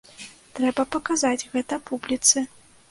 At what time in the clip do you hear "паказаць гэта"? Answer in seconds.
0.95-1.73